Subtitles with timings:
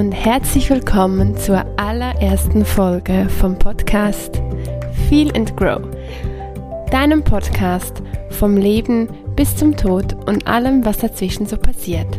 [0.00, 4.40] Und herzlich willkommen zur allerersten Folge vom Podcast
[5.10, 5.82] Feel and Grow,
[6.90, 12.18] deinem Podcast vom Leben bis zum Tod und allem, was dazwischen so passiert.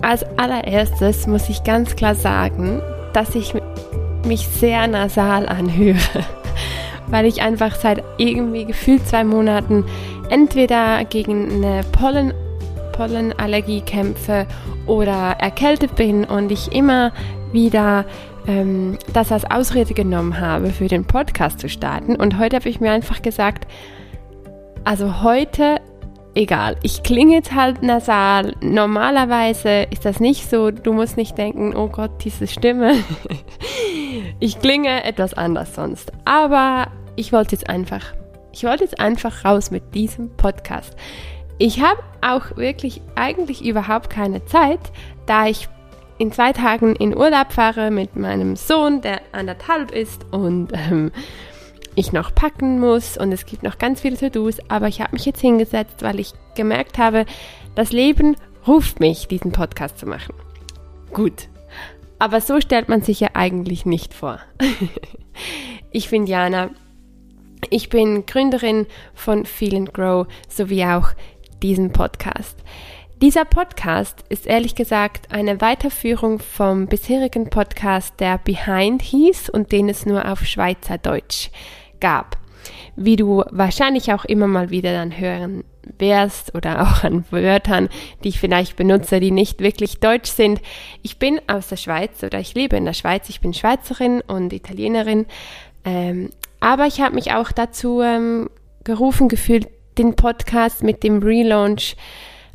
[0.00, 2.82] Als allererstes muss ich ganz klar sagen,
[3.12, 3.54] dass ich
[4.26, 6.26] mich sehr nasal anhöre,
[7.06, 9.84] weil ich einfach seit irgendwie gefühlt zwei Monaten
[10.30, 12.34] entweder gegen eine Pollen
[12.92, 14.46] Pollenallergie kämpfe
[14.86, 17.12] oder erkältet bin und ich immer
[17.52, 18.04] wieder
[18.46, 22.16] ähm, das als Ausrede genommen habe, für den Podcast zu starten.
[22.16, 23.66] Und heute habe ich mir einfach gesagt,
[24.84, 25.80] also heute,
[26.34, 28.54] egal, ich klinge jetzt halt nasal.
[28.60, 30.70] Normalerweise ist das nicht so.
[30.70, 32.94] Du musst nicht denken, oh Gott, diese Stimme.
[34.40, 36.12] ich klinge etwas anders sonst.
[36.24, 38.14] Aber ich wollte jetzt einfach,
[38.52, 40.96] ich wollte jetzt einfach raus mit diesem Podcast.
[41.58, 44.80] Ich habe auch wirklich eigentlich überhaupt keine Zeit,
[45.26, 45.68] da ich
[46.18, 51.10] in zwei Tagen in Urlaub fahre mit meinem Sohn, der anderthalb ist und ähm,
[51.94, 55.24] ich noch packen muss und es gibt noch ganz viele To-Dos, aber ich habe mich
[55.24, 57.26] jetzt hingesetzt, weil ich gemerkt habe,
[57.74, 58.36] das Leben
[58.66, 60.34] ruft mich, diesen Podcast zu machen.
[61.12, 61.48] Gut,
[62.18, 64.38] aber so stellt man sich ja eigentlich nicht vor.
[65.90, 66.70] ich bin Jana,
[67.68, 71.08] ich bin Gründerin von Feel and Grow sowie auch
[71.62, 72.56] diesem Podcast.
[73.22, 79.88] Dieser Podcast ist ehrlich gesagt eine Weiterführung vom bisherigen Podcast, der Behind hieß und den
[79.88, 81.50] es nur auf Schweizerdeutsch
[82.00, 82.36] gab.
[82.96, 85.62] Wie du wahrscheinlich auch immer mal wieder dann hören
[85.98, 87.88] wirst oder auch an Wörtern,
[88.24, 90.60] die ich vielleicht benutze, die nicht wirklich deutsch sind.
[91.02, 93.28] Ich bin aus der Schweiz oder ich lebe in der Schweiz.
[93.28, 95.26] Ich bin Schweizerin und Italienerin.
[95.84, 98.50] Ähm, aber ich habe mich auch dazu ähm,
[98.84, 99.68] gerufen gefühlt,
[99.98, 101.96] den Podcast mit dem Relaunch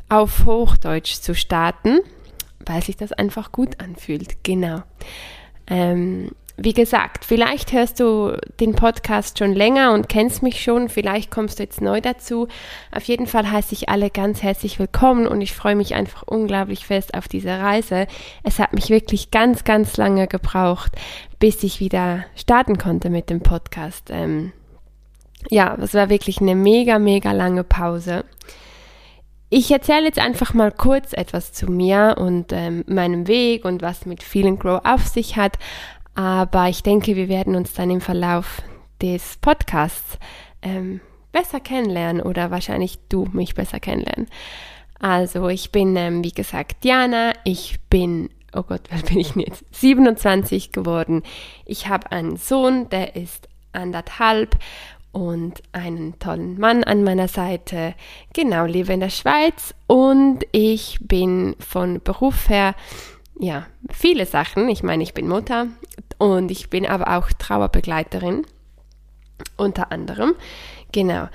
[0.08, 2.00] auf Hochdeutsch zu starten,
[2.64, 4.42] weil sich das einfach gut anfühlt.
[4.42, 4.82] Genau.
[5.66, 11.30] Ähm, wie gesagt, vielleicht hörst du den Podcast schon länger und kennst mich schon, vielleicht
[11.30, 12.48] kommst du jetzt neu dazu.
[12.90, 16.84] Auf jeden Fall heiße ich alle ganz herzlich willkommen und ich freue mich einfach unglaublich
[16.84, 18.08] fest auf diese Reise.
[18.42, 20.90] Es hat mich wirklich ganz, ganz lange gebraucht,
[21.38, 24.08] bis ich wieder starten konnte mit dem Podcast.
[24.10, 24.52] Ähm,
[25.50, 28.24] ja, es war wirklich eine mega, mega lange Pause.
[29.50, 34.04] Ich erzähle jetzt einfach mal kurz etwas zu mir und ähm, meinem Weg und was
[34.04, 35.58] mit Feel and Grow auf sich hat.
[36.14, 38.62] Aber ich denke, wir werden uns dann im Verlauf
[39.00, 40.18] des Podcasts
[40.60, 41.00] ähm,
[41.32, 44.28] besser kennenlernen oder wahrscheinlich du mich besser kennenlernen.
[44.98, 47.32] Also ich bin, ähm, wie gesagt, Diana.
[47.44, 49.64] Ich bin, oh Gott, wer bin ich jetzt?
[49.70, 51.22] 27 geworden.
[51.64, 54.58] Ich habe einen Sohn, der ist anderthalb
[55.12, 57.94] und einen tollen Mann an meiner Seite.
[58.32, 62.74] Genau, lebe in der Schweiz und ich bin von Beruf her,
[63.38, 64.68] ja, viele Sachen.
[64.68, 65.68] Ich meine, ich bin Mutter
[66.18, 68.44] und ich bin aber auch Trauerbegleiterin,
[69.56, 70.34] unter anderem.
[70.92, 71.28] Genau.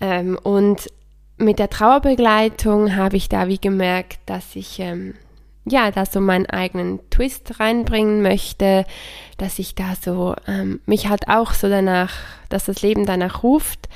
[0.00, 0.88] Ähm, und
[1.36, 5.14] mit der Trauerbegleitung habe ich da wie gemerkt, dass ich ähm,
[5.64, 8.84] ja, da so meinen eigenen Twist reinbringen möchte,
[9.38, 12.12] dass ich da so ähm, mich halt auch so danach,
[12.48, 13.88] dass das Leben danach ruft,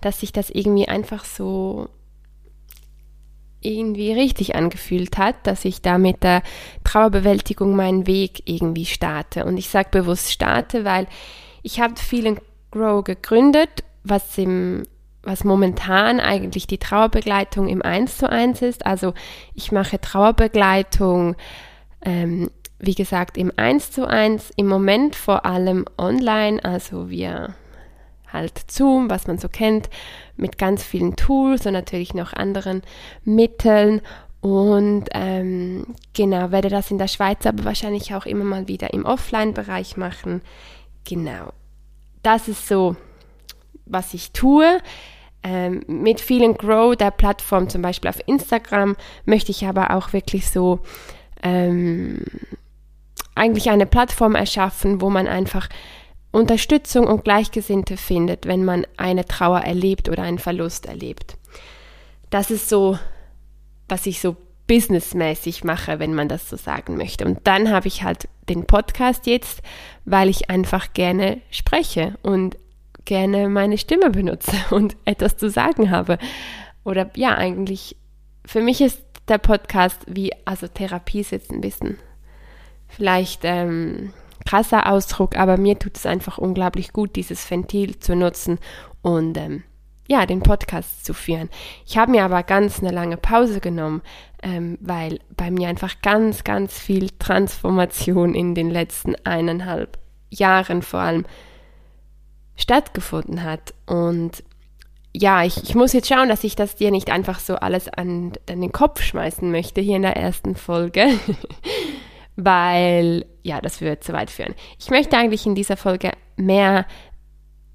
[0.00, 1.88] dass sich das irgendwie einfach so
[3.60, 6.42] irgendwie richtig angefühlt hat, dass ich da mit der
[6.84, 9.46] Trauerbewältigung meinen Weg irgendwie starte.
[9.46, 11.06] Und ich sage bewusst starte, weil
[11.62, 12.38] ich habe vielen
[12.70, 14.82] Grow gegründet, was im
[15.24, 18.86] was momentan eigentlich die Trauerbegleitung im 1 zu 1 ist.
[18.86, 19.14] Also
[19.54, 21.36] ich mache Trauerbegleitung,
[22.04, 27.54] ähm, wie gesagt, im 1 zu 1, im Moment vor allem online, also wir
[28.32, 29.88] halt Zoom, was man so kennt,
[30.36, 32.82] mit ganz vielen Tools und natürlich noch anderen
[33.24, 34.02] Mitteln.
[34.40, 39.06] Und ähm, genau, werde das in der Schweiz aber wahrscheinlich auch immer mal wieder im
[39.06, 40.42] Offline-Bereich machen.
[41.04, 41.52] Genau.
[42.22, 42.96] Das ist so,
[43.86, 44.78] was ich tue.
[45.46, 48.96] Ähm, mit vielen Grow der Plattform, zum Beispiel auf Instagram,
[49.26, 50.80] möchte ich aber auch wirklich so
[51.42, 52.24] ähm,
[53.34, 55.68] eigentlich eine Plattform erschaffen, wo man einfach
[56.32, 61.36] Unterstützung und Gleichgesinnte findet, wenn man eine Trauer erlebt oder einen Verlust erlebt.
[62.30, 62.98] Das ist so,
[63.86, 64.36] was ich so
[64.66, 67.26] businessmäßig mache, wenn man das so sagen möchte.
[67.26, 69.62] Und dann habe ich halt den Podcast jetzt,
[70.06, 72.56] weil ich einfach gerne spreche und
[73.04, 76.18] gerne meine Stimme benutze und etwas zu sagen habe.
[76.84, 77.96] Oder ja, eigentlich,
[78.44, 81.98] für mich ist der Podcast wie, also Therapie ist jetzt ein bisschen
[82.88, 84.12] vielleicht ähm,
[84.46, 88.58] krasser Ausdruck, aber mir tut es einfach unglaublich gut, dieses Ventil zu nutzen
[89.02, 89.64] und ähm,
[90.06, 91.48] ja, den Podcast zu führen.
[91.86, 94.02] Ich habe mir aber ganz eine lange Pause genommen,
[94.42, 99.98] ähm, weil bei mir einfach ganz, ganz viel Transformation in den letzten eineinhalb
[100.28, 101.24] Jahren vor allem
[102.56, 103.74] stattgefunden hat.
[103.86, 104.42] Und
[105.12, 108.32] ja, ich, ich muss jetzt schauen, dass ich das dir nicht einfach so alles an,
[108.48, 111.08] an den Kopf schmeißen möchte hier in der ersten Folge,
[112.36, 114.54] weil ja, das würde zu weit führen.
[114.78, 116.86] Ich möchte eigentlich in dieser Folge mehr,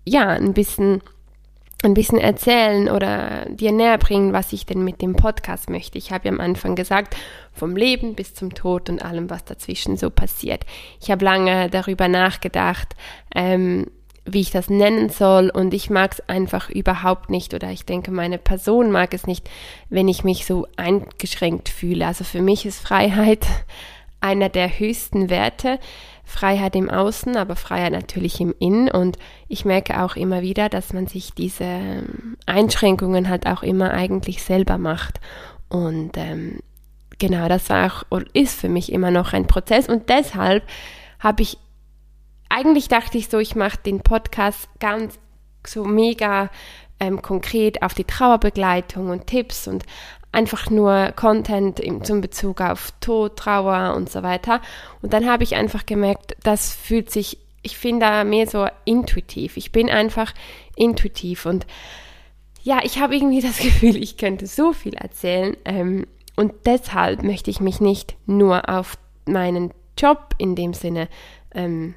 [0.06, 1.02] ja, ein bisschen
[1.82, 5.98] ein bisschen erzählen oder dir näher bringen, was ich denn mit dem Podcast möchte.
[5.98, 7.16] Ich habe ja am Anfang gesagt,
[7.54, 10.66] vom Leben bis zum Tod und allem, was dazwischen so passiert.
[11.02, 12.96] Ich habe lange darüber nachgedacht,
[13.34, 13.88] ähm,
[14.26, 18.12] wie ich das nennen soll und ich mag es einfach überhaupt nicht oder ich denke,
[18.12, 19.50] meine Person mag es nicht,
[19.90, 22.08] wenn ich mich so eingeschränkt fühle.
[22.08, 23.46] Also für mich ist Freiheit
[24.22, 25.80] einer der höchsten Werte.
[26.30, 28.92] Freiheit im Außen, aber Freiheit natürlich im Innen.
[28.92, 29.18] Und
[29.48, 34.44] ich merke auch immer wieder, dass man sich diese ähm, Einschränkungen halt auch immer eigentlich
[34.44, 35.20] selber macht.
[35.70, 36.60] Und ähm,
[37.18, 39.90] genau, das war auch und ist für mich immer noch ein Prozess.
[39.90, 40.64] Und deshalb
[41.20, 41.58] habe ich
[42.50, 45.18] eigentlich dachte ich so, ich mache den Podcast ganz
[45.66, 46.50] so mega
[47.00, 49.86] ähm, konkret auf die Trauerbegleitung und Tipps und
[50.32, 54.62] einfach nur Content im, zum Bezug auf Tod, Trauer und so weiter.
[55.02, 59.58] Und dann habe ich einfach gemerkt, das fühlt sich, ich finde mehr so intuitiv.
[59.58, 60.34] Ich bin einfach
[60.76, 61.66] intuitiv und
[62.62, 65.56] ja, ich habe irgendwie das Gefühl, ich könnte so viel erzählen.
[65.66, 66.06] Ähm,
[66.36, 71.10] und deshalb möchte ich mich nicht nur auf meinen Job in dem Sinne
[71.54, 71.96] ähm,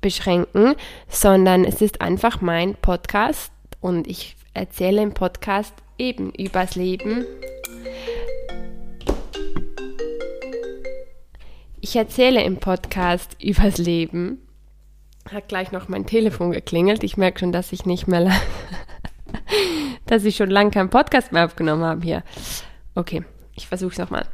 [0.00, 0.74] beschränken,
[1.08, 7.24] sondern es ist einfach mein Podcast und ich erzähle im Podcast eben übers Leben.
[11.80, 14.46] Ich erzähle im Podcast übers Leben.
[15.30, 17.04] Hat gleich noch mein Telefon geklingelt.
[17.04, 18.32] Ich merke schon, dass ich nicht mehr,
[20.06, 22.22] dass ich schon lange keinen Podcast mehr aufgenommen habe hier.
[22.94, 23.24] Okay,
[23.54, 24.26] ich versuche es nochmal.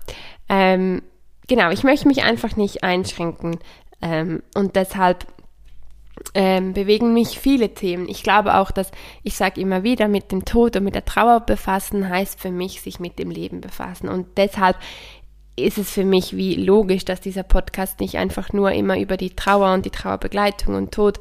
[0.49, 1.03] Ähm,
[1.49, 3.59] genau, ich möchte mich einfach nicht einschränken
[4.01, 5.27] ähm, und deshalb
[6.35, 8.09] ähm, bewegen mich viele Themen.
[8.09, 8.91] Ich glaube auch, dass
[9.23, 12.81] ich sage immer wieder, mit dem Tod und mit der Trauer befassen heißt für mich,
[12.81, 14.09] sich mit dem Leben befassen.
[14.09, 14.77] Und deshalb
[15.57, 19.35] ist es für mich wie logisch, dass dieser Podcast nicht einfach nur immer über die
[19.35, 21.19] Trauer und die Trauerbegleitung und Tod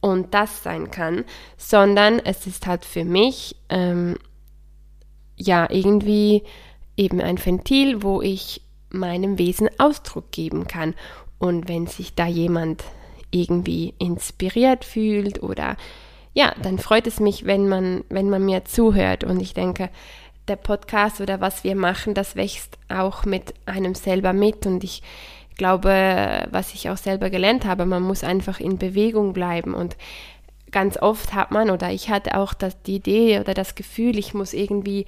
[0.00, 1.24] und das sein kann,
[1.56, 4.16] sondern es ist halt für mich ähm,
[5.36, 6.42] ja irgendwie
[6.96, 10.94] eben ein Ventil, wo ich meinem Wesen Ausdruck geben kann.
[11.38, 12.82] Und wenn sich da jemand
[13.30, 15.76] irgendwie inspiriert fühlt oder
[16.36, 19.24] ja, dann freut es mich, wenn man, wenn man mir zuhört.
[19.24, 19.88] Und ich denke,
[20.48, 24.66] der Podcast oder was wir machen, das wächst auch mit einem selber mit.
[24.66, 25.02] Und ich
[25.56, 29.72] glaube, was ich auch selber gelernt habe, man muss einfach in Bewegung bleiben.
[29.72, 29.96] Und
[30.70, 34.34] ganz oft hat man, oder ich hatte auch das, die Idee oder das Gefühl, ich
[34.34, 35.06] muss irgendwie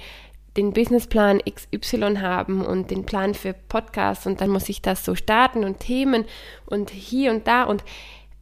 [0.58, 5.14] den Businessplan XY haben und den Plan für Podcasts und dann muss ich das so
[5.14, 6.25] starten und Themen
[6.66, 7.84] und hier und da und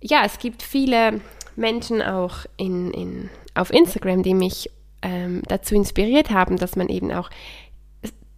[0.00, 1.20] ja, es gibt viele
[1.56, 4.70] Menschen auch in, in, auf Instagram, die mich
[5.02, 7.28] ähm, dazu inspiriert haben, dass man eben auch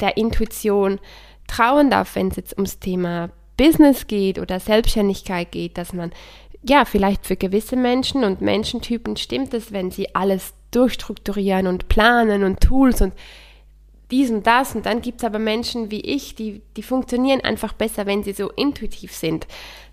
[0.00, 0.98] der Intuition
[1.46, 6.12] trauen darf, wenn es jetzt ums Thema Business geht oder Selbstständigkeit geht, dass man
[6.62, 12.42] ja vielleicht für gewisse Menschen und Menschentypen stimmt es, wenn sie alles durchstrukturieren und planen
[12.42, 13.14] und Tools und
[14.10, 14.74] dies und das.
[14.74, 18.32] Und dann gibt es aber Menschen wie ich, die, die funktionieren einfach besser, wenn sie
[18.32, 19.46] so intuitiv sind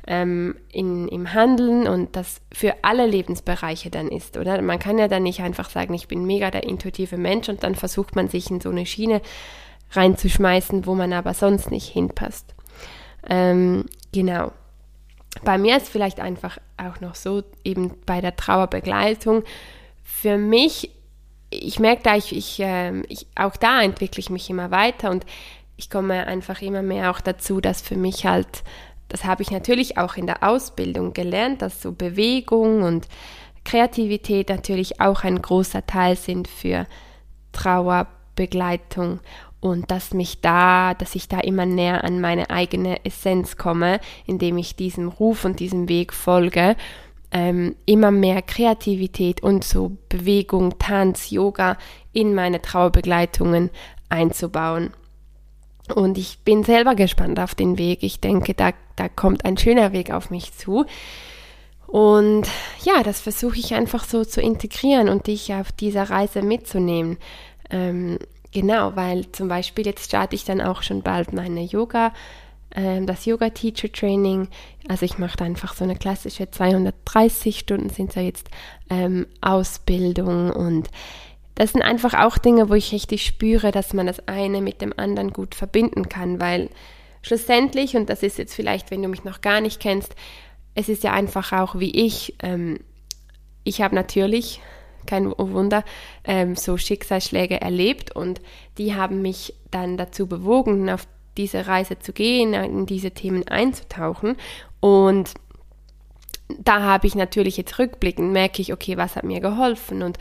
[0.07, 4.61] ähm, in, im Handeln und das für alle Lebensbereiche dann ist, oder?
[4.61, 7.75] Man kann ja dann nicht einfach sagen, ich bin mega der intuitive Mensch und dann
[7.75, 9.21] versucht man sich in so eine Schiene
[9.91, 12.53] reinzuschmeißen, wo man aber sonst nicht hinpasst.
[13.27, 14.51] Ähm, genau.
[15.43, 19.43] Bei mir ist vielleicht einfach auch noch so, eben bei der Trauerbegleitung,
[20.03, 20.91] für mich
[21.49, 25.25] ich merke da, ich, ich, äh, ich, auch da entwickle ich mich immer weiter und
[25.77, 28.63] ich komme einfach immer mehr auch dazu, dass für mich halt,
[29.09, 33.07] das habe ich natürlich auch in der Ausbildung gelernt, dass so Bewegung und
[33.63, 36.85] Kreativität natürlich auch ein großer Teil sind für
[37.51, 39.19] Trauerbegleitung
[39.59, 44.57] und dass mich da, dass ich da immer näher an meine eigene Essenz komme, indem
[44.57, 46.75] ich diesem Ruf und diesem Weg folge
[47.35, 51.77] ähm, immer mehr Kreativität und so Bewegung, Tanz, Yoga
[52.13, 53.71] in meine Trauerbegleitungen
[54.07, 54.91] einzubauen.
[55.93, 58.03] Und ich bin selber gespannt auf den Weg.
[58.03, 60.85] Ich denke, da, da kommt ein schöner Weg auf mich zu.
[61.87, 62.47] Und
[62.83, 67.17] ja, das versuche ich einfach so zu integrieren und dich auf dieser Reise mitzunehmen.
[67.69, 68.17] Ähm,
[68.53, 72.13] genau, weil zum Beispiel jetzt starte ich dann auch schon bald meine Yoga
[72.75, 74.49] ähm, das Yoga Teacher Training.
[74.87, 78.49] Also ich mache einfach so eine klassische 230 Stunden sind ja jetzt
[78.89, 80.89] ähm, Ausbildung und
[81.55, 84.93] das sind einfach auch Dinge, wo ich richtig spüre, dass man das eine mit dem
[84.97, 86.69] anderen gut verbinden kann, weil
[87.21, 90.15] schlussendlich, und das ist jetzt vielleicht, wenn du mich noch gar nicht kennst,
[90.75, 92.79] es ist ja einfach auch wie ich, ähm,
[93.63, 94.59] ich habe natürlich,
[95.05, 95.83] kein Wunder,
[96.25, 98.41] ähm, so Schicksalsschläge erlebt und
[98.77, 104.37] die haben mich dann dazu bewogen, auf diese Reise zu gehen, in diese Themen einzutauchen
[104.79, 105.33] und
[106.59, 110.19] da habe ich natürlich jetzt rückblickend, merke ich, okay, was hat mir geholfen und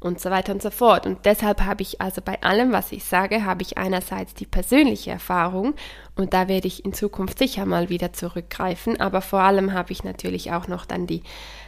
[0.00, 1.06] und so weiter und so fort.
[1.06, 5.10] Und deshalb habe ich also bei allem, was ich sage, habe ich einerseits die persönliche
[5.10, 5.74] Erfahrung
[6.14, 10.04] und da werde ich in Zukunft sicher mal wieder zurückgreifen, aber vor allem habe ich
[10.04, 11.22] natürlich auch noch dann die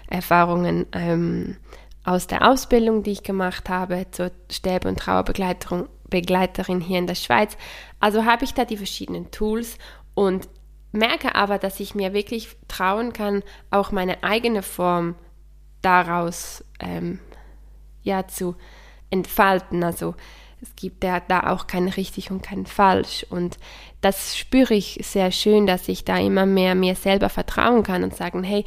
[0.08, 1.56] Erfahrungen ähm,
[2.04, 7.14] aus der Ausbildung, die ich gemacht habe zur Sterbe- und Trauerbegleiterin Begleiterin hier in der
[7.14, 7.56] Schweiz.
[8.00, 9.78] Also habe ich da die verschiedenen Tools
[10.14, 10.48] und
[10.92, 15.14] merke aber, dass ich mir wirklich trauen kann, auch meine eigene Form
[15.82, 17.20] daraus ähm,
[18.02, 18.56] ja zu
[19.10, 19.84] entfalten.
[19.84, 20.14] Also
[20.60, 23.24] es gibt ja da auch kein richtig und kein falsch.
[23.28, 23.58] Und
[24.00, 28.16] das spüre ich sehr schön, dass ich da immer mehr mir selber vertrauen kann und
[28.16, 28.64] sagen, hey,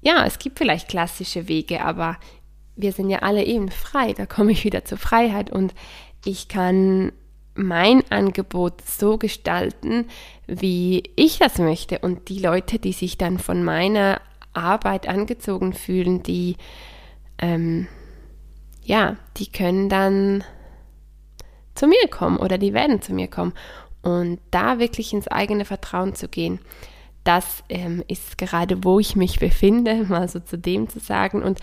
[0.00, 2.18] ja, es gibt vielleicht klassische Wege, aber
[2.76, 4.12] wir sind ja alle eben frei.
[4.12, 5.74] Da komme ich wieder zur Freiheit und
[6.24, 7.12] ich kann
[7.54, 10.06] mein Angebot so gestalten,
[10.46, 11.98] wie ich das möchte.
[11.98, 14.20] Und die Leute, die sich dann von meiner
[14.52, 16.56] Arbeit angezogen fühlen, die
[17.38, 17.88] ähm,
[18.88, 20.42] ja, die können dann
[21.74, 23.52] zu mir kommen oder die werden zu mir kommen.
[24.02, 26.58] Und da wirklich ins eigene Vertrauen zu gehen,
[27.22, 31.42] das ähm, ist gerade, wo ich mich befinde, mal so zu dem zu sagen.
[31.42, 31.60] Und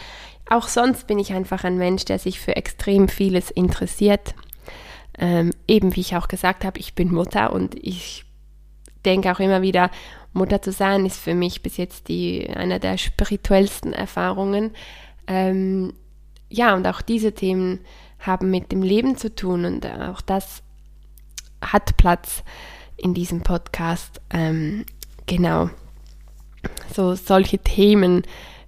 [0.48, 4.36] auch sonst bin ich einfach ein Mensch, der sich für extrem vieles interessiert.
[5.18, 8.26] Ähm, eben wie ich auch gesagt habe, ich bin Mutter und ich
[9.06, 9.92] denke auch immer wieder,
[10.34, 14.72] Mutter zu sein ist für mich bis jetzt die eine der spirituellsten Erfahrungen.
[15.28, 15.94] Ähm,
[16.50, 17.80] ja, und auch diese Themen
[18.20, 20.62] haben mit dem Leben zu tun und auch das
[21.62, 22.44] hat Platz
[22.98, 24.22] in diesem Podcast.
[24.32, 24.86] Ähm,
[25.26, 25.70] genau.
[26.94, 28.24] So solche Themen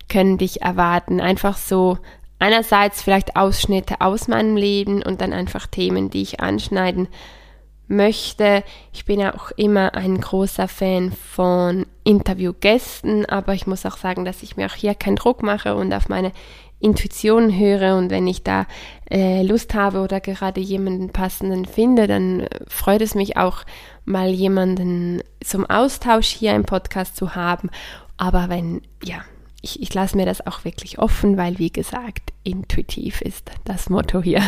[0.09, 1.19] können dich erwarten.
[1.19, 1.97] Einfach so
[2.39, 7.07] einerseits vielleicht Ausschnitte aus meinem Leben und dann einfach Themen, die ich anschneiden
[7.87, 8.63] möchte.
[8.93, 14.43] Ich bin auch immer ein großer Fan von Interviewgästen, aber ich muss auch sagen, dass
[14.43, 16.31] ich mir auch hier keinen Druck mache und auf meine
[16.79, 18.67] Intuition höre und wenn ich da
[19.09, 23.63] äh, Lust habe oder gerade jemanden passenden finde, dann äh, freut es mich auch
[24.05, 27.71] mal jemanden zum Austausch hier im Podcast zu haben.
[28.17, 29.21] Aber wenn, ja,
[29.67, 34.21] ich, ich lasse mir das auch wirklich offen, weil wie gesagt, intuitiv ist das Motto
[34.21, 34.41] hier.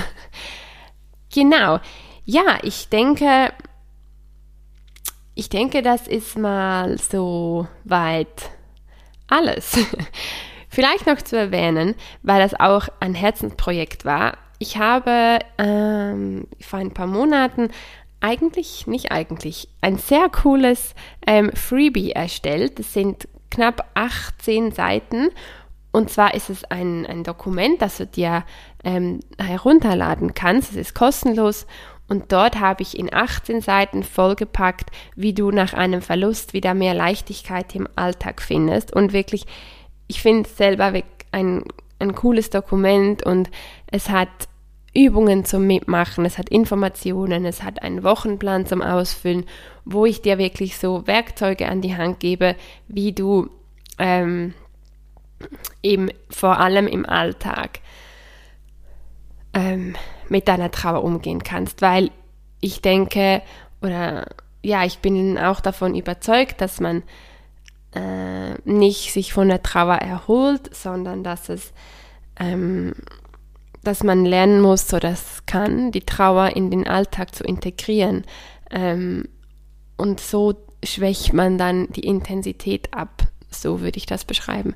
[1.34, 1.80] genau.
[2.24, 3.52] Ja, ich denke,
[5.36, 8.52] ich denke, das ist mal so weit
[9.28, 9.78] alles.
[10.70, 14.38] Vielleicht noch zu erwähnen, weil das auch ein Herzensprojekt war.
[14.60, 17.70] Ich habe ähm, vor ein paar Monaten
[18.22, 20.94] eigentlich, nicht eigentlich, ein sehr cooles
[21.26, 22.80] ähm, Freebie erstellt.
[22.80, 25.29] Das sind knapp 18 Seiten.
[25.91, 28.44] Und zwar ist es ein, ein Dokument, das du dir
[28.84, 30.72] ähm, herunterladen kannst.
[30.72, 31.65] Es ist kostenlos.
[32.08, 36.96] Und dort habe ich in 18 Seiten vollgepackt, wie du nach einem Verlust wieder mehr
[36.96, 39.46] Leichtigkeit im Alltag findest und wirklich
[40.10, 40.91] ich finde es selber
[41.32, 41.63] ein,
[42.00, 43.50] ein cooles Dokument und
[43.88, 44.27] es hat
[44.93, 49.46] Übungen zum Mitmachen, es hat Informationen, es hat einen Wochenplan zum Ausfüllen,
[49.86, 52.55] wo ich dir wirklich so Werkzeuge an die Hand gebe,
[52.88, 53.50] wie du
[53.98, 54.53] ähm,
[55.84, 57.79] eben vor allem im Alltag
[59.53, 59.96] ähm,
[60.27, 62.12] mit deiner Trauer umgehen kannst, weil
[62.62, 63.41] ich denke,
[63.81, 64.27] oder
[64.62, 67.03] ja, ich bin auch davon überzeugt, dass man
[67.93, 71.74] äh, nicht sich von der Trauer erholt, sondern dass es,
[72.39, 72.93] ähm,
[73.83, 78.25] dass man lernen muss oder das kann, die Trauer in den Alltag zu integrieren.
[78.71, 79.27] Ähm,
[79.98, 83.24] und so schwächt man dann die Intensität ab.
[83.50, 84.75] So würde ich das beschreiben.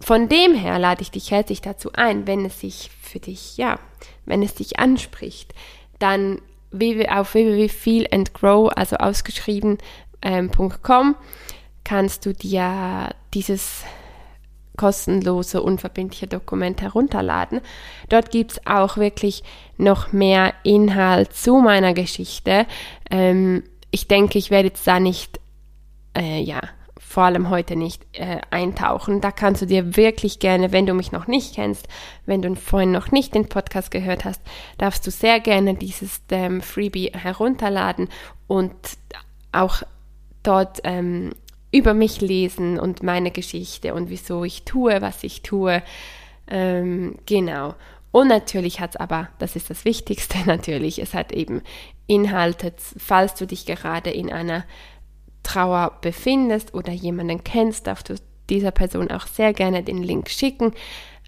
[0.00, 3.78] Von dem her lade ich dich herzlich dazu ein, wenn es sich für dich, ja,
[4.26, 5.54] wenn es dich anspricht,
[5.98, 6.40] dann
[7.10, 9.78] auf www.feelandgrow, also ausgeschrieben.com,
[10.22, 11.14] ähm,
[11.82, 13.84] kannst du dir dieses
[14.78, 17.60] kostenlose, unverbindliche Dokument herunterladen.
[18.08, 19.42] Dort gibt es auch wirklich
[19.76, 22.66] noch mehr Inhalt zu meiner Geschichte.
[23.10, 25.38] Ähm, ich denke, ich werde jetzt da nicht,
[26.16, 26.60] äh, ja,
[27.08, 29.20] vor allem heute nicht äh, eintauchen.
[29.20, 31.88] Da kannst du dir wirklich gerne, wenn du mich noch nicht kennst,
[32.26, 34.42] wenn du vorhin noch nicht den Podcast gehört hast,
[34.76, 38.08] darfst du sehr gerne dieses ähm, Freebie herunterladen
[38.46, 38.74] und
[39.52, 39.82] auch
[40.42, 41.32] dort ähm,
[41.70, 45.82] über mich lesen und meine Geschichte und wieso ich tue, was ich tue.
[46.46, 47.74] Ähm, genau.
[48.10, 51.62] Und natürlich hat es aber, das ist das Wichtigste natürlich, es hat eben
[52.06, 54.64] Inhalte, falls du dich gerade in einer
[55.42, 58.14] Trauer befindest oder jemanden kennst, darfst du
[58.48, 60.72] dieser Person auch sehr gerne den Link schicken.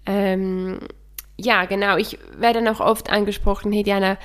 [0.05, 0.79] Ähm,
[1.37, 4.17] ja, genau, ich werde noch oft angesprochen, hey Diana,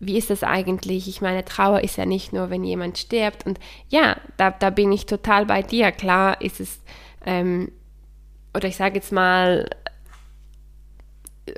[0.00, 1.06] wie ist das eigentlich?
[1.06, 3.46] Ich meine, Trauer ist ja nicht nur, wenn jemand stirbt.
[3.46, 5.92] Und ja, da, da bin ich total bei dir.
[5.92, 6.80] Klar ist es,
[7.24, 7.70] ähm,
[8.52, 9.70] oder ich sage jetzt mal,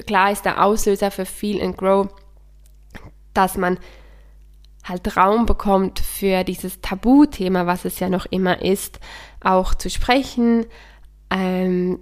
[0.07, 2.09] klar ist der Auslöser für Feel and Grow,
[3.33, 3.79] dass man
[4.85, 9.01] halt Raum bekommt für dieses Tabuthema, was es ja noch immer ist,
[9.43, 10.67] auch zu sprechen.
[11.31, 11.99] Ähm,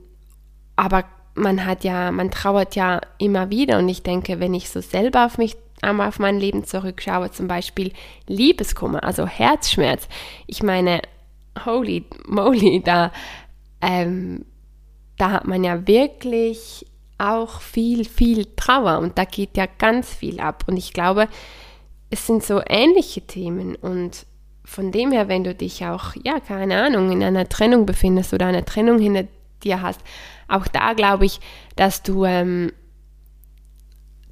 [0.74, 3.78] aber man hat ja, man trauert ja immer wieder.
[3.78, 7.48] Und ich denke, wenn ich so selber auf mich einmal auf mein Leben zurückschaue, zum
[7.48, 7.92] Beispiel
[8.26, 10.08] Liebeskummer, also Herzschmerz,
[10.46, 11.02] ich meine,
[11.64, 13.12] holy moly, da,
[13.80, 14.44] ähm,
[15.18, 16.86] da hat man ja wirklich
[17.18, 18.98] auch viel, viel Trauer.
[18.98, 20.64] Und da geht ja ganz viel ab.
[20.66, 21.28] Und ich glaube,
[22.10, 23.76] es sind so ähnliche Themen.
[23.76, 24.26] Und
[24.64, 28.46] von dem her, wenn du dich auch, ja, keine Ahnung, in einer Trennung befindest oder
[28.46, 29.24] eine Trennung hinter
[29.64, 30.00] dir hast,
[30.48, 31.40] auch da glaube ich,
[31.76, 32.72] dass du, ähm,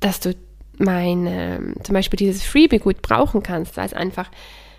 [0.00, 0.34] dass du
[0.78, 4.30] mein, ähm, zum Beispiel dieses Freebie gut brauchen kannst, weil es einfach,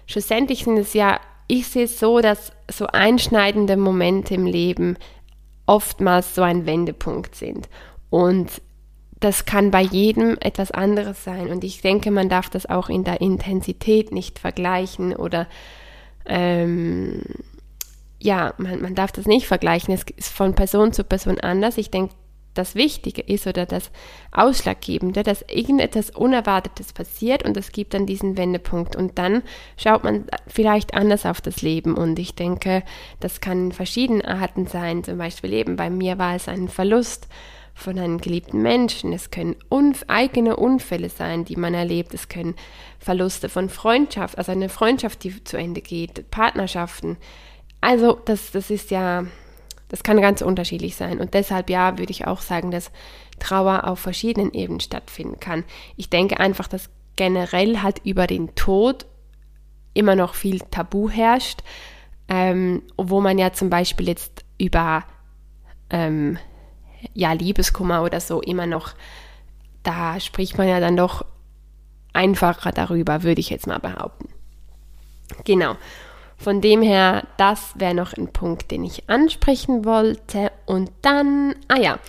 [0.07, 4.97] schlussendlich sind es ja, ich sehe es so, dass so einschneidende Momente im Leben
[5.65, 7.69] oftmals so ein Wendepunkt sind.
[8.09, 8.61] Und
[9.19, 11.49] das kann bei jedem etwas anderes sein.
[11.49, 15.47] Und ich denke, man darf das auch in der Intensität nicht vergleichen oder
[16.25, 17.21] ähm,
[18.21, 19.93] ja, man, man darf das nicht vergleichen.
[19.93, 21.77] Es ist von Person zu Person anders.
[21.77, 22.13] Ich denke,
[22.53, 23.91] das Wichtige ist oder das
[24.31, 29.41] Ausschlaggebende, dass irgendetwas Unerwartetes passiert und es gibt dann diesen Wendepunkt und dann
[29.77, 32.83] schaut man vielleicht anders auf das Leben und ich denke,
[33.21, 37.29] das kann in verschiedenen Arten sein, zum Beispiel eben bei mir war es ein Verlust
[37.73, 39.13] von einem geliebten Menschen.
[39.13, 42.13] Es können unf eigene Unfälle sein, die man erlebt.
[42.13, 42.55] Es können
[42.99, 47.17] Verluste von Freundschaft, also eine Freundschaft, die zu Ende geht, Partnerschaften.
[47.81, 49.25] Also das, das ist ja,
[49.89, 51.19] das kann ganz unterschiedlich sein.
[51.19, 52.91] Und deshalb ja, würde ich auch sagen, dass
[53.39, 55.65] Trauer auf verschiedenen Ebenen stattfinden kann.
[55.97, 59.05] Ich denke einfach, dass generell halt über den Tod
[59.93, 61.61] immer noch viel Tabu herrscht,
[62.29, 65.03] ähm, wo man ja zum Beispiel jetzt über
[65.89, 66.37] ähm,
[67.13, 68.93] ja, Liebeskummer oder so immer noch,
[69.83, 71.25] da spricht man ja dann doch
[72.13, 74.29] einfacher darüber, würde ich jetzt mal behaupten.
[75.43, 75.75] Genau.
[76.41, 80.51] Von dem her, das wäre noch ein Punkt, den ich ansprechen wollte.
[80.65, 81.99] Und dann, ah ja,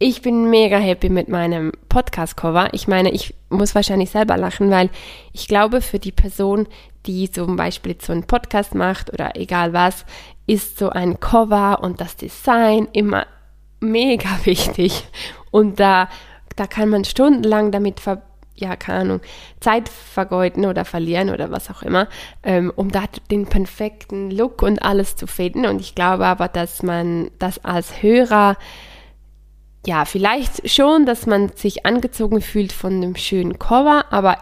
[0.00, 2.70] ich bin mega happy mit meinem Podcast-Cover.
[2.72, 4.90] Ich meine, ich muss wahrscheinlich selber lachen, weil
[5.32, 6.66] ich glaube, für die Person,
[7.06, 10.04] die zum Beispiel so einen Podcast macht oder egal was,
[10.48, 13.26] ist so ein Cover und das Design immer
[13.78, 15.04] mega wichtig.
[15.52, 16.08] Und da,
[16.56, 18.22] da kann man stundenlang damit ver
[18.60, 19.20] ja, keine Ahnung,
[19.58, 22.08] Zeit vergeuden oder verlieren oder was auch immer,
[22.42, 25.66] ähm, um da den perfekten Look und alles zu finden.
[25.66, 28.56] Und ich glaube aber, dass man das als Hörer,
[29.86, 34.36] ja, vielleicht schon, dass man sich angezogen fühlt von einem schönen Cover, aber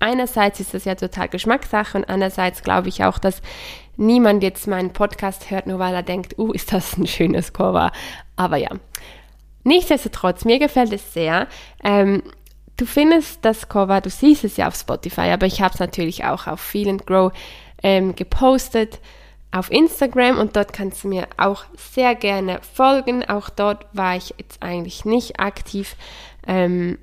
[0.00, 3.42] einerseits ist das ja total Geschmackssache und andererseits glaube ich auch, dass
[3.96, 7.92] niemand jetzt meinen Podcast hört, nur weil er denkt, uh, ist das ein schönes Cover.
[8.36, 8.70] Aber ja.
[9.64, 11.46] Nichtsdestotrotz, mir gefällt es sehr.
[11.84, 12.22] Ähm,
[12.78, 16.24] du findest das Cover, du siehst es ja auf Spotify, aber ich habe es natürlich
[16.24, 17.32] auch auf Feel and Grow
[17.82, 19.00] ähm, gepostet
[19.50, 23.28] auf Instagram und dort kannst du mir auch sehr gerne folgen.
[23.28, 25.96] Auch dort war ich jetzt eigentlich nicht aktiv.
[26.46, 26.98] Ähm,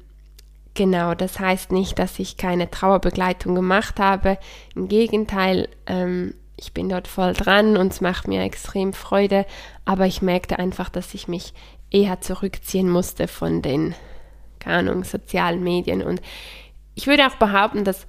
[0.76, 4.38] genau, das heißt nicht, dass ich keine Trauerbegleitung gemacht habe.
[4.76, 9.46] Im Gegenteil, ähm, ich bin dort voll dran und es macht mir extrem Freude,
[9.84, 11.54] aber ich merkte einfach, dass ich mich
[11.90, 13.96] eher zurückziehen musste von den,
[14.66, 16.22] keine Ahnung, sozialen Medien und
[16.96, 18.08] ich würde auch behaupten, dass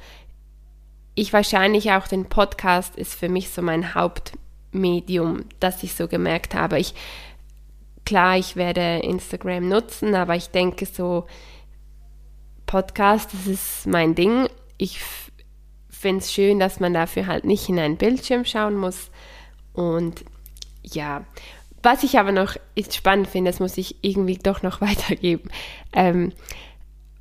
[1.15, 6.55] ich wahrscheinlich auch den Podcast ist für mich so mein Hauptmedium, das ich so gemerkt
[6.55, 6.79] habe.
[6.79, 6.95] Ich,
[8.05, 11.27] klar, ich werde Instagram nutzen, aber ich denke so,
[12.67, 14.49] Podcast, das ist mein Ding.
[14.77, 15.01] Ich
[15.89, 19.11] finde es schön, dass man dafür halt nicht in einen Bildschirm schauen muss.
[19.73, 20.25] Und
[20.83, 21.25] ja,
[21.87, 22.57] was ich aber noch
[22.91, 25.49] spannend finde, das muss ich irgendwie doch noch weitergeben.
[25.93, 26.33] Ähm,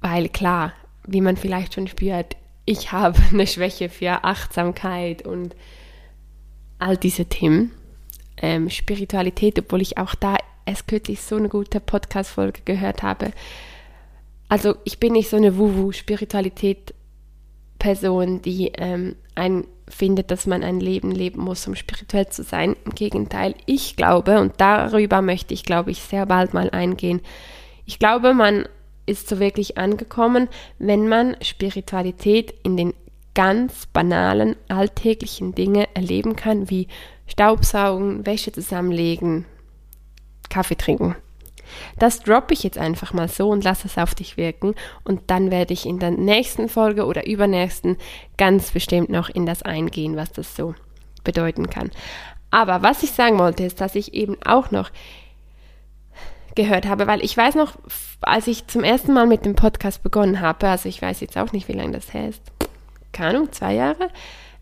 [0.02, 0.74] weil klar,
[1.06, 5.56] wie man vielleicht schon spürt, ich habe eine Schwäche für Achtsamkeit und
[6.80, 7.72] all diese Themen.
[8.38, 13.32] Ähm, Spiritualität, obwohl ich auch da erst kürzlich so eine gute Podcast-Folge gehört habe.
[14.50, 16.94] Also ich bin nicht so eine Wuhu-Spiritualität
[17.78, 22.76] Person, die ähm, ein, findet, dass man ein Leben leben muss, um spirituell zu sein.
[22.86, 27.22] Im Gegenteil, ich glaube, und darüber möchte ich, glaube ich, sehr bald mal eingehen.
[27.86, 28.68] Ich glaube, man
[29.06, 32.94] ist so wirklich angekommen, wenn man Spiritualität in den
[33.36, 36.88] ganz banalen, alltäglichen Dinge erleben kann, wie
[37.28, 39.46] Staubsaugen, Wäsche zusammenlegen,
[40.50, 41.16] Kaffee trinken.
[42.00, 45.52] Das droppe ich jetzt einfach mal so und lasse es auf dich wirken und dann
[45.52, 47.98] werde ich in der nächsten Folge oder übernächsten
[48.38, 50.76] ganz bestimmt noch in das eingehen, was das so
[51.24, 51.92] bedeuten kann.
[52.52, 54.92] Aber was ich sagen wollte, ist, dass ich eben auch noch
[56.56, 57.74] gehört habe, weil ich weiß noch,
[58.22, 61.52] als ich zum ersten Mal mit dem Podcast begonnen habe, also ich weiß jetzt auch
[61.52, 62.42] nicht, wie lange das her ist,
[63.12, 64.10] keine Ahnung, zwei Jahre,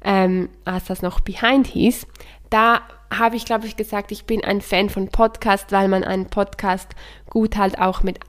[0.03, 2.07] ähm, als das noch Behind hieß,
[2.49, 2.81] da
[3.19, 6.89] habe ich, glaube ich, gesagt, ich bin ein Fan von Podcast, weil man einen Podcast
[7.29, 8.19] gut halt auch mit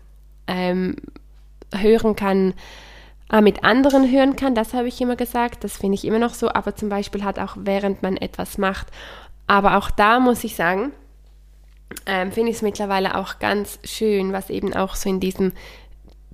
[0.47, 0.97] ähm,
[1.75, 2.55] hören kann,
[3.33, 4.55] äh, mit anderen hören kann.
[4.55, 5.65] Das habe ich immer gesagt.
[5.65, 6.51] Das finde ich immer noch so.
[6.51, 8.89] Aber zum Beispiel halt auch während man etwas macht.
[9.47, 10.93] Aber auch da muss ich sagen,
[12.07, 15.53] ähm, finde ich es mittlerweile auch ganz schön, was eben auch so in diesem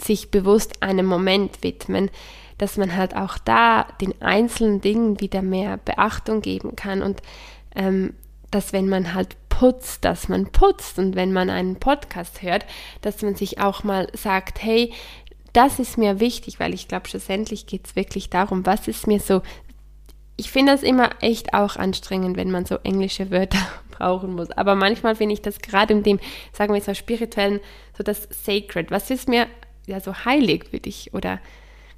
[0.01, 2.11] sich bewusst einem Moment widmen,
[2.59, 7.21] dass man halt auch da den einzelnen Dingen wieder mehr Beachtung geben kann und
[7.75, 8.15] ähm,
[8.51, 12.65] dass wenn man halt putzt, dass man putzt und wenn man einen Podcast hört,
[13.03, 14.93] dass man sich auch mal sagt, hey,
[15.53, 19.21] das ist mir wichtig, weil ich glaube, schlussendlich geht es wirklich darum, was ist mir
[19.21, 19.43] so.
[20.37, 23.59] Ich finde das immer echt auch anstrengend, wenn man so englische Wörter
[23.91, 24.51] brauchen muss.
[24.53, 26.21] Aber manchmal finde ich das gerade in dem,
[26.53, 27.61] sagen wir so spirituellen,
[27.97, 28.91] so das Sacred.
[28.91, 29.47] Was ist mir
[29.87, 31.41] ja so heilig würde ich oder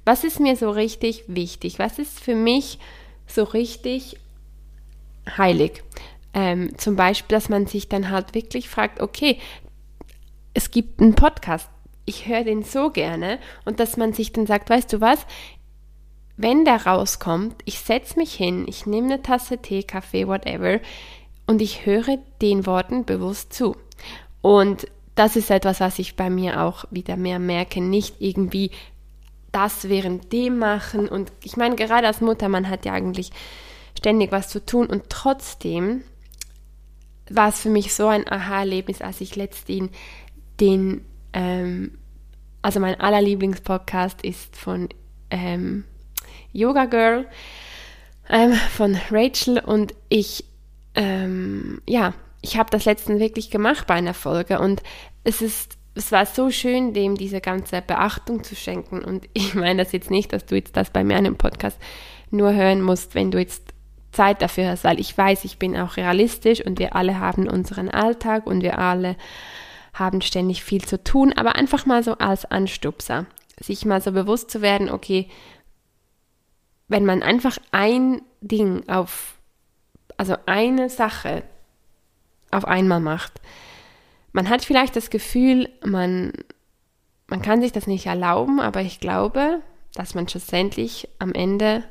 [0.03, 1.79] was ist mir so richtig wichtig?
[1.79, 2.79] Was ist für mich
[3.27, 4.17] so richtig
[5.37, 5.83] heilig.
[6.33, 9.39] Ähm, zum Beispiel, dass man sich dann halt wirklich fragt, okay,
[10.53, 11.69] es gibt einen Podcast,
[12.05, 13.39] ich höre den so gerne.
[13.65, 15.25] Und dass man sich dann sagt, weißt du was,
[16.35, 20.79] wenn der rauskommt, ich setze mich hin, ich nehme eine Tasse Tee, Kaffee, whatever
[21.45, 23.75] und ich höre den Worten bewusst zu.
[24.41, 28.71] Und das ist etwas, was ich bei mir auch wieder mehr merke, nicht irgendwie
[29.51, 31.07] das während dem machen.
[31.07, 33.31] Und ich meine, gerade als Mutter, man hat ja eigentlich
[33.97, 34.87] ständig was zu tun.
[34.87, 36.03] Und trotzdem
[37.29, 39.91] war es für mich so ein Aha-Erlebnis, als ich letztens
[40.59, 41.97] den, ähm,
[42.61, 44.89] also mein allerlieblingspodcast ist von
[45.29, 45.83] ähm,
[46.51, 47.27] Yoga Girl
[48.29, 50.45] ähm, von Rachel und ich,
[50.95, 54.83] ähm, ja, ich habe das letztens wirklich gemacht bei einer Folge und
[55.23, 59.03] es ist es war so schön, dem diese ganze Beachtung zu schenken.
[59.03, 61.77] Und ich meine das jetzt nicht, dass du jetzt das bei mir in einem Podcast
[62.31, 63.72] nur hören musst, wenn du jetzt
[64.13, 67.89] Zeit dafür hast, weil ich weiß, ich bin auch realistisch und wir alle haben unseren
[67.89, 69.15] Alltag und wir alle
[69.93, 73.25] haben ständig viel zu tun, aber einfach mal so als Anstupser,
[73.59, 75.29] sich mal so bewusst zu werden, okay,
[76.87, 79.35] wenn man einfach ein Ding auf,
[80.17, 81.43] also eine Sache
[82.51, 83.41] auf einmal macht,
[84.31, 86.33] man hat vielleicht das Gefühl, man,
[87.27, 89.61] man kann sich das nicht erlauben, aber ich glaube,
[89.93, 91.83] dass man schlussendlich am Ende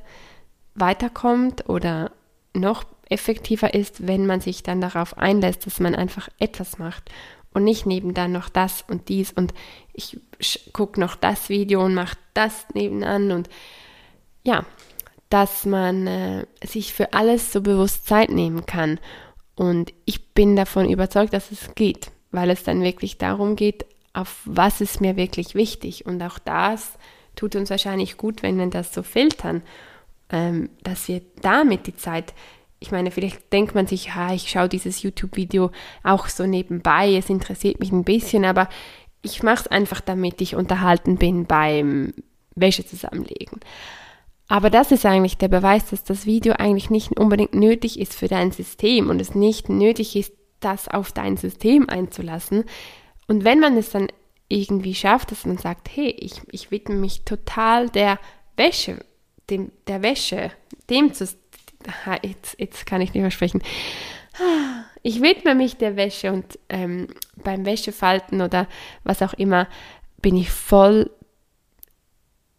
[0.75, 2.13] weiterkommt oder
[2.55, 7.11] noch effektiver ist, wenn man sich dann darauf einlässt, dass man einfach etwas macht
[7.53, 9.53] und nicht nebenan noch das und dies und
[9.93, 10.19] ich
[10.73, 13.49] gucke noch das Video und mache das nebenan und
[14.43, 14.65] ja,
[15.29, 18.99] dass man äh, sich für alles so bewusst Zeit nehmen kann.
[19.55, 24.43] Und ich bin davon überzeugt, dass es geht, weil es dann wirklich darum geht, auf
[24.45, 26.05] was ist mir wirklich wichtig.
[26.05, 26.99] Und auch das
[27.35, 29.63] tut uns wahrscheinlich gut, wenn wir das so filtern
[30.33, 32.35] ähm, dass wir damit die Zeit,
[32.81, 35.71] ich meine, vielleicht denkt man sich, ha, ich schaue dieses YouTube-Video
[36.03, 38.69] auch so nebenbei, es interessiert mich ein bisschen, aber
[39.23, 42.13] ich mache es einfach, damit ich unterhalten bin beim
[42.55, 43.61] Wäsche zusammenlegen.
[44.49, 48.29] Aber das ist eigentlich der Beweis, dass das Video eigentlich nicht unbedingt nötig ist für
[48.29, 52.65] dein System und es nicht nötig ist, das auf dein System einzulassen.
[53.29, 54.09] Und wenn man es dann
[54.49, 58.19] irgendwie schafft, dass man sagt, hey, ich, ich widme mich total der
[58.57, 59.05] Wäsche,
[59.53, 60.51] dem, der Wäsche,
[60.91, 61.29] dem zu,
[62.23, 63.63] jetzt, jetzt kann ich nicht mehr sprechen.
[65.03, 68.67] Ich widme mich der Wäsche und ähm, beim Wäschefalten oder
[69.05, 69.69] was auch immer
[70.21, 71.11] bin ich voll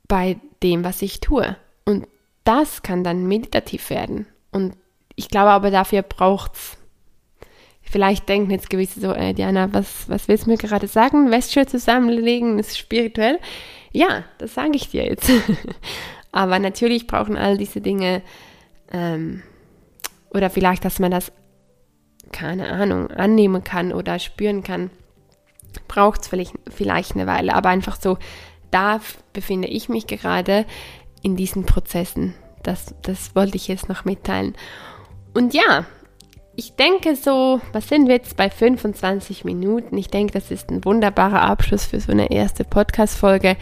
[0.08, 1.56] bei dem, was ich tue.
[1.86, 2.08] Und
[2.43, 4.27] das kann dann meditativ werden.
[4.51, 4.75] Und
[5.15, 6.77] ich glaube aber, dafür braucht es.
[7.82, 11.32] Vielleicht denken jetzt gewisse so, äh, Diana, was, was willst du mir gerade sagen?
[11.32, 13.39] Wäsche zusammenlegen ist spirituell.
[13.91, 15.29] Ja, das sage ich dir jetzt.
[16.34, 18.22] Aber natürlich brauchen all diese Dinge,
[18.91, 19.43] ähm,
[20.34, 21.32] oder vielleicht, dass man das,
[22.32, 24.89] keine Ahnung, annehmen kann oder spüren kann,
[25.88, 27.54] braucht es vielleicht, vielleicht eine Weile.
[27.54, 28.17] Aber einfach so,
[28.72, 29.00] da
[29.32, 30.65] befinde ich mich gerade
[31.22, 32.34] in diesen Prozessen.
[32.63, 34.56] Das, das wollte ich jetzt noch mitteilen.
[35.34, 35.86] Und ja,
[36.56, 39.98] ich denke so, was sind wir jetzt bei 25 Minuten?
[39.98, 43.58] Ich denke, das ist ein wunderbarer Abschluss für so eine erste Podcast-Folge.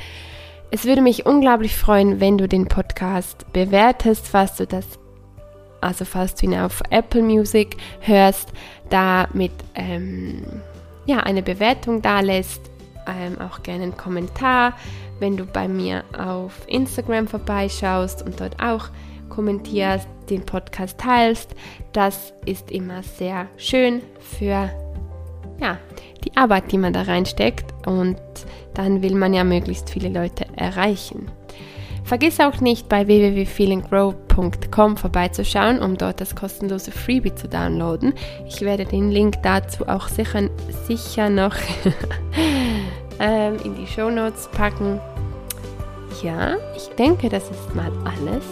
[0.74, 4.86] Es würde mich unglaublich freuen, wenn du den Podcast bewertest, falls du das,
[5.82, 8.54] also falls du ihn auf Apple Music hörst,
[8.90, 10.46] da mit ähm,
[11.06, 12.72] ja, eine Bewertung da lässt,
[13.06, 14.78] ähm, auch gerne einen Kommentar,
[15.20, 18.88] wenn du bei mir auf Instagram vorbeischaust und dort auch
[19.28, 21.54] kommentierst, den Podcast teilst.
[21.92, 24.70] Das ist immer sehr schön für
[25.60, 25.78] ja,
[26.24, 28.18] die Arbeit, die man da reinsteckt und
[28.74, 31.28] dann will man ja möglichst viele Leute erreichen.
[32.04, 38.14] Vergiss auch nicht bei www.feelinggrow.com vorbeizuschauen, um dort das kostenlose Freebie zu downloaden.
[38.48, 40.50] Ich werde den Link dazu auch sicher,
[40.88, 41.56] sicher noch
[43.20, 45.00] ähm, in die Show Notes packen.
[46.22, 48.44] Ja, ich denke, das ist mal alles.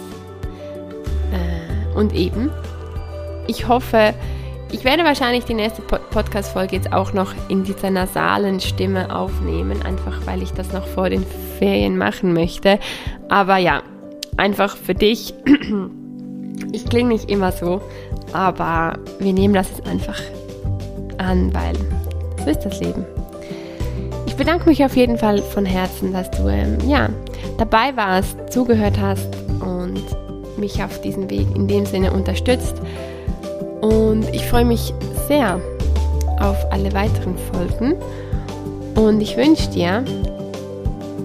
[1.33, 2.51] Äh, und eben,
[3.47, 4.13] ich hoffe,
[4.71, 10.25] ich werde wahrscheinlich die nächste Podcast-Folge jetzt auch noch in dieser nasalen Stimme aufnehmen, einfach
[10.25, 11.25] weil ich das noch vor den
[11.57, 12.79] Ferien machen möchte.
[13.29, 13.81] Aber ja,
[14.37, 15.33] einfach für dich.
[16.71, 17.81] Ich klinge nicht immer so,
[18.33, 20.19] aber wir nehmen das jetzt einfach
[21.17, 21.73] an, weil
[22.43, 23.05] so ist das Leben.
[24.27, 27.09] Ich bedanke mich auf jeden Fall von Herzen, dass du ähm, ja,
[27.57, 29.29] dabei warst, zugehört hast
[29.61, 30.03] und
[30.57, 32.75] mich auf diesem Weg in dem Sinne unterstützt.
[33.81, 34.93] Und ich freue mich
[35.27, 35.59] sehr
[36.39, 37.95] auf alle weiteren Folgen.
[38.95, 40.03] Und ich wünsche dir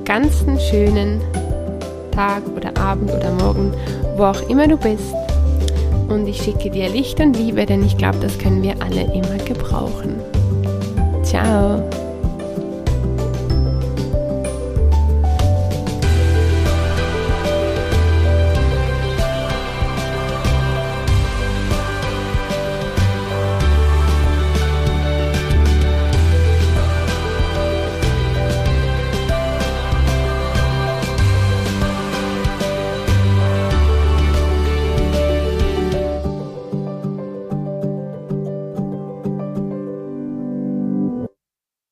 [0.05, 1.21] ganz einen schönen
[2.13, 3.73] Tag oder Abend oder Morgen,
[4.17, 5.15] wo auch immer du bist.
[6.09, 9.43] Und ich schicke dir Licht und Liebe, denn ich glaube, das können wir alle immer
[9.45, 10.21] gebrauchen.
[11.23, 11.83] Ciao.